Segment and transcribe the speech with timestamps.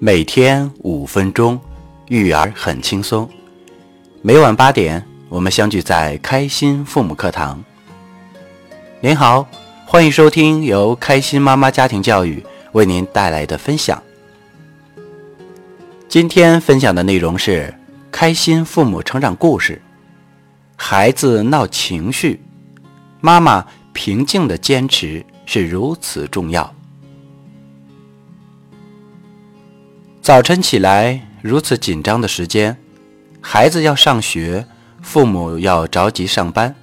[0.00, 1.60] 每天五分钟，
[2.06, 3.28] 育儿很轻松。
[4.22, 7.60] 每晚八点，我们相聚在开心父母课堂。
[9.00, 9.44] 您好，
[9.84, 12.40] 欢迎收听由开心妈妈家庭教育
[12.70, 14.00] 为您带来的分享。
[16.08, 17.74] 今天分享的内容是
[18.12, 19.82] 开心父母成长故事。
[20.76, 22.40] 孩子闹情绪，
[23.20, 26.72] 妈妈平静的坚持是如此重要。
[30.28, 32.76] 早晨起来如此紧张的时间，
[33.40, 34.66] 孩子要上学，
[35.00, 36.74] 父母要着急上班。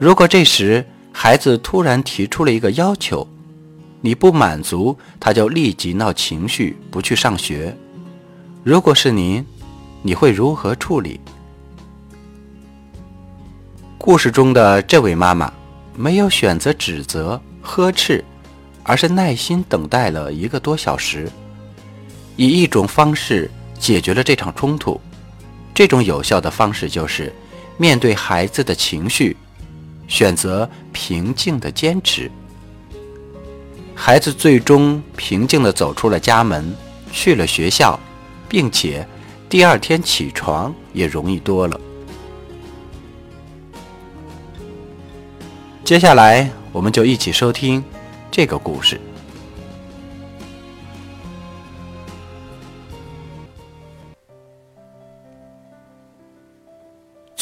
[0.00, 3.24] 如果这时孩子突然提出了一个要求，
[4.00, 7.72] 你不满足，他就立即闹情绪，不去上学。
[8.64, 9.46] 如果是您，
[10.02, 11.20] 你会如何处理？
[13.96, 15.52] 故事中的这位妈妈
[15.94, 18.24] 没有选择指责、呵斥，
[18.82, 21.30] 而是耐心等待了一个多小时。
[22.36, 25.00] 以一种方式解决了这场冲突，
[25.74, 27.32] 这种有效的方式就是
[27.76, 29.36] 面对孩子的情绪，
[30.08, 32.30] 选择平静的坚持。
[33.94, 36.74] 孩子最终平静地走出了家门，
[37.12, 37.98] 去了学校，
[38.48, 39.06] 并且
[39.48, 41.80] 第二天起床也容易多了。
[45.84, 47.84] 接下来，我们就一起收听
[48.30, 48.98] 这个故事。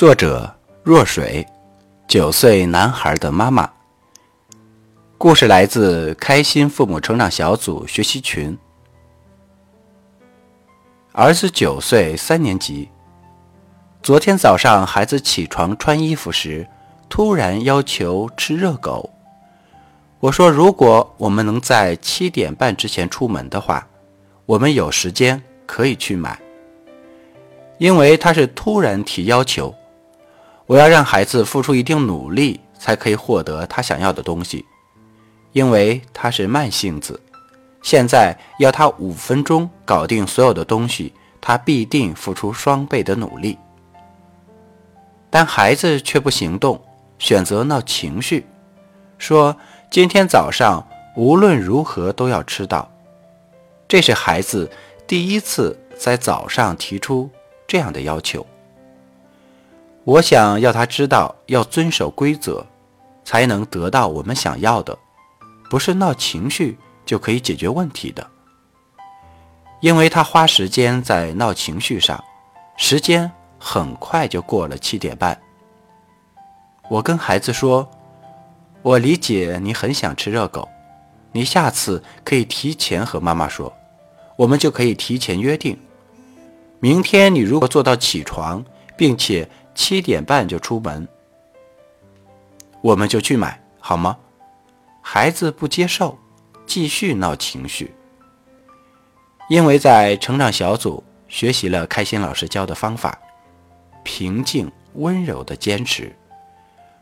[0.00, 0.50] 作者
[0.82, 1.46] 若水，
[2.08, 3.70] 九岁男孩的妈妈。
[5.18, 8.56] 故事来自开心父母成长小组学习群。
[11.12, 12.88] 儿子九岁，三年级。
[14.02, 16.66] 昨天早上，孩子起床穿衣服时，
[17.10, 19.10] 突然要求吃热狗。
[20.18, 23.86] 我说：“如果我们能在七点半之前出门的话，
[24.46, 26.40] 我们有时间可以去买。”
[27.76, 29.74] 因为他是突然提要求。
[30.70, 34.64] 我要让孩子付出一定努力，才可以获得他想要的东西，
[35.50, 37.20] 因为他是慢性子。
[37.82, 43.58] 现在要他五分钟搞定所有的东西，他必定付出双倍的努力。
[45.28, 46.80] 但孩子却不行动，
[47.18, 48.46] 选择闹情绪，
[49.18, 49.56] 说
[49.90, 52.88] 今天早上无论如何都要吃到。
[53.88, 54.70] 这是孩子
[55.04, 57.28] 第一次在早上提出
[57.66, 58.46] 这样的要求。
[60.04, 62.66] 我想要他知道要遵守规则，
[63.22, 64.98] 才能得到我们想要的，
[65.68, 68.26] 不是闹情绪就可以解决问题的。
[69.80, 72.22] 因为他花时间在闹情绪上，
[72.78, 75.38] 时间很快就过了七点半。
[76.88, 77.86] 我跟孩子说
[78.82, 80.66] ：“我理解你很想吃热狗，
[81.30, 83.70] 你下次可以提前和妈妈说，
[84.36, 85.78] 我们就可以提前约定。
[86.78, 88.64] 明天你如果做到起床，
[88.96, 89.46] 并且。”
[89.80, 91.08] 七点半就出门，
[92.82, 94.14] 我们就去买，好吗？
[95.00, 96.18] 孩子不接受，
[96.66, 97.90] 继续闹情绪。
[99.48, 103.18] 因为在成长小组学习了开心老师教的方法，
[104.04, 106.14] 平静温柔的坚持。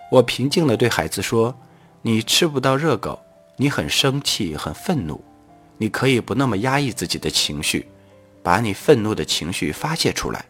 [0.08, 1.52] 我平静地对孩子说
[2.00, 3.18] ：“你吃不到热狗，
[3.56, 5.20] 你很生气，很愤怒，
[5.78, 7.88] 你可以不那么压抑自己的情绪，
[8.40, 10.44] 把你愤怒的情绪发泄出来。”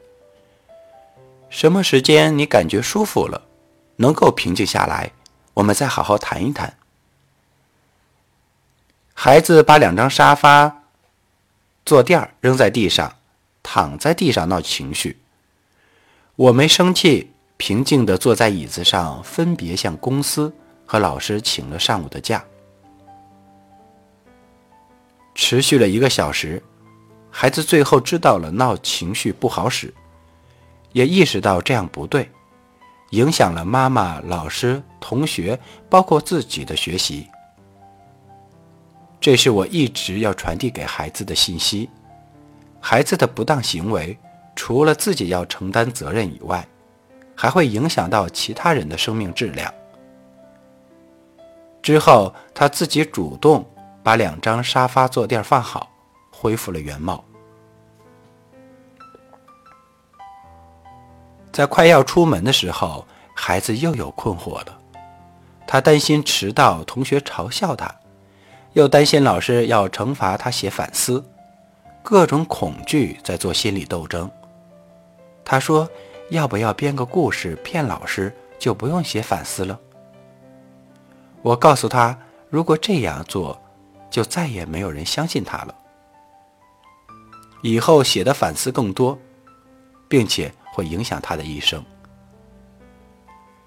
[1.51, 3.43] 什么时间你感觉舒服了，
[3.97, 5.13] 能够平静下来，
[5.55, 6.77] 我们再好好谈一谈。
[9.15, 10.85] 孩子把两张沙发
[11.85, 13.17] 坐垫扔在地上，
[13.63, 15.19] 躺在地上闹情绪。
[16.37, 20.55] 我没生气，平静地坐在椅子上，分别向公司
[20.87, 22.45] 和老师请了上午的假。
[25.35, 26.63] 持续了一个小时，
[27.31, 29.93] 孩子最后知道了闹情绪不好使。
[30.93, 32.31] 也意识到这样不对，
[33.11, 37.27] 影响了妈妈、老师、同学，包括自己的学习。
[39.21, 41.91] 这是我一直要传递给孩子的信息：
[42.81, 44.17] 孩子的不当行为，
[44.55, 46.67] 除了自己要承担责任以外，
[47.35, 49.73] 还会影响到其他人的生命质量。
[51.83, 53.65] 之后，他自己主动
[54.03, 55.91] 把两张沙发坐垫放好，
[56.31, 57.25] 恢复了原貌。
[61.59, 64.79] 在快要出门的时候，孩子又有困惑了。
[65.67, 67.93] 他担心迟到，同学嘲笑他，
[68.75, 71.29] 又担心老师要惩罚他写反思，
[72.01, 74.31] 各种恐惧在做心理斗争。
[75.45, 75.91] 他说
[76.31, 79.77] ：“要不要编个故事骗老师，就不用写反思了？”
[81.43, 82.17] 我告诉他
[82.51, 83.61] ：“如果这样做，
[84.09, 85.75] 就再也没有人相信他了。”
[87.63, 89.19] 以后写的反思更多，
[90.07, 91.85] 并且会影响他的一生。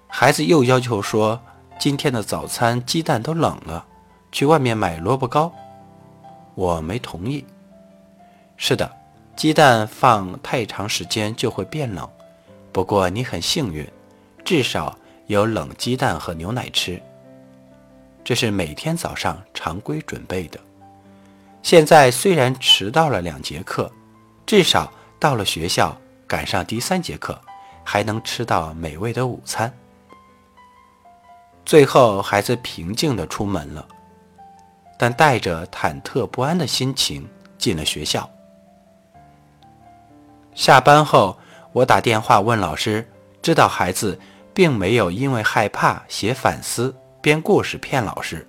[0.08, 1.38] 孩子又要求说
[1.78, 3.84] ：“今天的早餐鸡蛋都冷了，
[4.30, 5.52] 去外面买萝卜糕。”
[6.56, 7.44] 我没同意。
[8.56, 8.90] 是的，
[9.36, 12.08] 鸡蛋放太长时间就会变冷。
[12.72, 13.86] 不过你很幸运，
[14.42, 16.98] 至少有冷鸡蛋和牛奶吃。
[18.24, 20.58] 这是每天早上常规准备的。
[21.62, 23.92] 现在虽然迟到了两节课，
[24.46, 25.94] 至少到了学校
[26.32, 27.38] 赶上第三节课，
[27.84, 29.70] 还能吃到美味的午餐。
[31.62, 33.86] 最后，孩子平静地出门了，
[34.98, 38.26] 但带着忐忑不安的心情进了学校。
[40.54, 41.38] 下班后，
[41.74, 43.06] 我打电话问老师，
[43.42, 44.18] 知道孩子
[44.54, 48.48] 并没有因为害怕写反思编故事骗老师。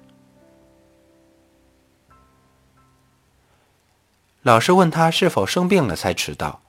[4.42, 6.62] 老师问他是否生病了才迟到，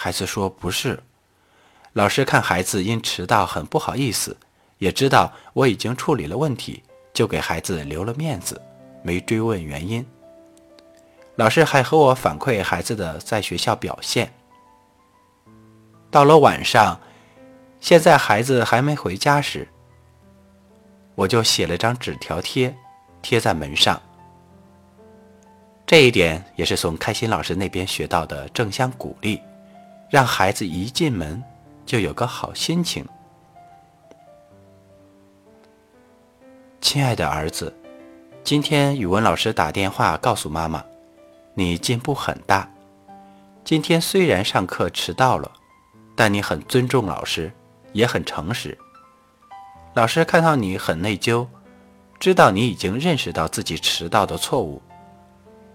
[0.00, 0.96] 孩子说不是。
[1.92, 4.36] 老师看孩子因迟到很不好意思，
[4.78, 6.80] 也知道我已经处理了问题，
[7.12, 8.62] 就给孩子留了面子，
[9.02, 10.06] 没追问原因。
[11.34, 14.32] 老师还和我反馈孩子的在学校表现。
[16.12, 17.00] 到了晚上，
[17.80, 19.66] 现在孩子还没回家时，
[21.16, 22.72] 我就写了张纸条贴，
[23.20, 24.00] 贴在门上。
[25.84, 29.42] 这一点也是从开心老师那边学到的正向鼓励，
[30.10, 31.42] 让孩子一进门
[31.84, 33.04] 就有个好心情。
[36.80, 37.74] 亲爱的儿子，
[38.42, 40.82] 今天语文老师打电话告诉妈妈，
[41.52, 42.66] 你进步很大。
[43.62, 45.52] 今天虽然上课迟到了，
[46.16, 47.52] 但你很尊重老师，
[47.92, 48.78] 也很诚实。
[49.92, 51.46] 老师看到你很内疚，
[52.18, 54.80] 知道你已经认识到自己迟到的错误。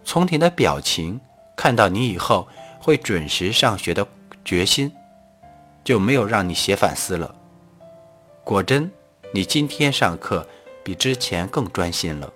[0.03, 1.21] 从你的表情
[1.56, 2.47] 看到你以后
[2.80, 4.03] 会准时上学的
[4.44, 4.92] 决心，
[5.84, 7.34] 就没有让你写反思了。
[8.44, 8.92] 果真，
[9.34, 10.48] 你今天上课
[10.84, 12.31] 比之前更专心了。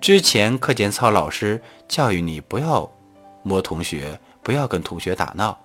[0.00, 2.90] 之前课间操老师教育你不要
[3.42, 5.58] 摸同学，不要跟同学打闹，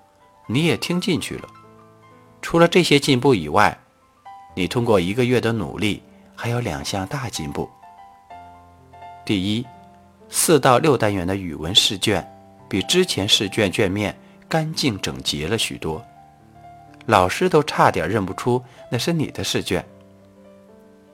[0.48, 1.48] 你也听进去了。
[2.42, 3.78] 除了这些进步以外，
[4.54, 6.04] 你通过一个月的努力，
[6.36, 7.70] 还有两项大进步。
[9.26, 9.66] 第一。
[10.28, 12.28] 四到六单元的语文试卷，
[12.68, 14.14] 比之前试卷卷面
[14.56, 16.02] 干净整洁了许多，
[17.08, 19.86] 老师都差点认不出那是你的试卷。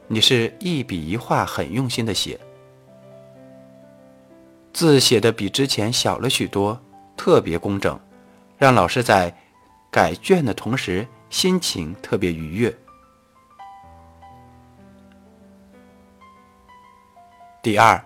[0.08, 2.40] 你是一笔一画很用心的写，
[4.72, 6.80] 字写的比之前小了许多，
[7.18, 8.00] 特别工整，
[8.60, 9.36] 让老师在
[9.90, 12.72] 改卷的同时心情特别愉悦。
[17.64, 18.00] 第二。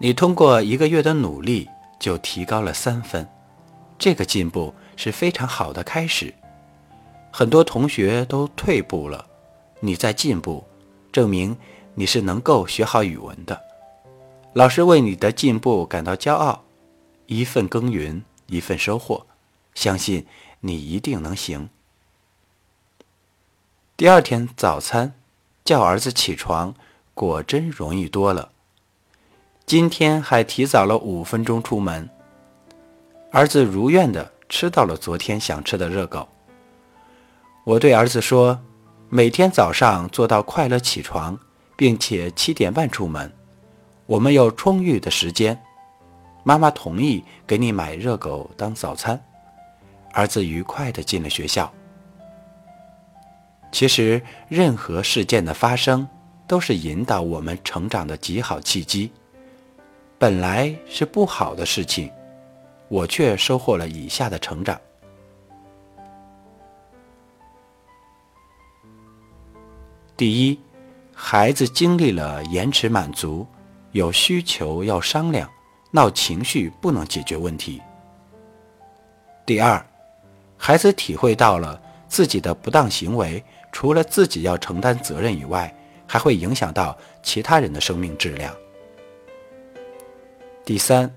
[0.00, 1.68] 你通过一个月的努力
[2.00, 3.24] 就提高了三分，
[3.98, 6.32] 这个进步是非常好的开始。
[7.32, 9.26] 很多同学都退步了，
[9.80, 10.64] 你在进步，
[11.12, 11.56] 证明
[11.94, 13.60] 你是能够学好语文的。
[14.54, 16.64] 老师为你的进步感到骄傲。
[17.26, 19.26] 一份耕耘一份收获，
[19.74, 20.26] 相信
[20.60, 21.68] 你一定能行。
[23.98, 25.12] 第二天早餐
[25.62, 26.74] 叫儿子起床，
[27.12, 28.52] 果真容易多了。
[29.66, 32.08] 今天还提早了五分钟出门，
[33.30, 36.26] 儿子如愿的吃到了昨天想吃的热狗。
[37.64, 38.58] 我对儿子说
[39.10, 41.38] ：“每天早上做到快乐起床，
[41.76, 43.30] 并且七点半出门，
[44.06, 45.58] 我们有充裕的时间。
[46.42, 49.20] 妈妈同意给你买热狗当早餐。”
[50.14, 51.70] 儿子愉快的进了学校。
[53.70, 56.08] 其实，任何事件的发生
[56.46, 59.12] 都是引导我们成长的极好契机。
[60.18, 62.10] 本来是不好的事情，
[62.88, 64.80] 我却收获了以下的成长。
[70.16, 70.58] 第一，
[71.14, 73.46] 孩子经历了延迟满足，
[73.92, 75.48] 有需求要商量，
[75.92, 77.80] 闹情绪不能解决问题。
[79.46, 79.84] 第二，
[80.56, 85.72] 孩子体会到了自己的不当行为，除了自己要承担责任以外，
[86.04, 88.52] 还会影响到其他人的生命质量。
[90.64, 91.08] 第三，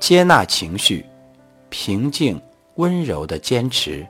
[0.00, 1.04] 接纳情绪，
[1.68, 2.40] 平静
[2.76, 4.06] 温柔的坚持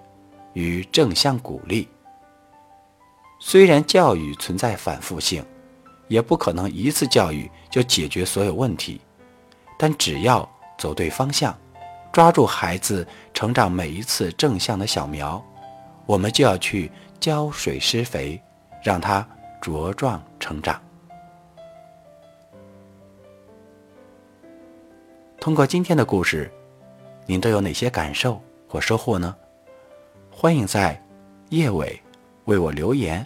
[0.53, 1.89] 与正向鼓励。
[3.41, 5.45] 虽然教育存在反复性，
[6.07, 9.01] 也不可能一次教育就解决所有问题，
[9.79, 11.57] 但只要走对方向，
[12.13, 15.43] 抓住孩子成长每一次正向的小苗，
[16.05, 18.41] 我们就要去浇水施肥，
[18.83, 19.27] 让它
[19.63, 20.81] 茁壮成长。
[25.41, 26.51] 通过今天的故事，
[27.25, 29.35] 您都有哪些感受或收获呢？
[30.31, 31.01] 欢迎在
[31.51, 31.99] 页尾
[32.47, 33.25] 为我留言。